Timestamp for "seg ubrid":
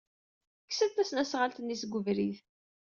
1.81-2.37